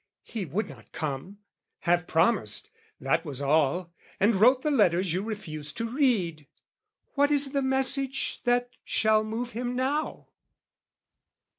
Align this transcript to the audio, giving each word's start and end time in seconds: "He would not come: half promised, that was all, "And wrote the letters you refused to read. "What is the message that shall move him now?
"He 0.23 0.45
would 0.45 0.67
not 0.67 0.91
come: 0.93 1.37
half 1.81 2.07
promised, 2.07 2.71
that 2.99 3.23
was 3.23 3.39
all, 3.39 3.93
"And 4.19 4.33
wrote 4.33 4.63
the 4.63 4.71
letters 4.71 5.13
you 5.13 5.21
refused 5.21 5.77
to 5.77 5.87
read. 5.87 6.47
"What 7.13 7.29
is 7.29 7.51
the 7.51 7.61
message 7.61 8.41
that 8.45 8.71
shall 8.83 9.23
move 9.23 9.51
him 9.51 9.75
now? 9.75 10.29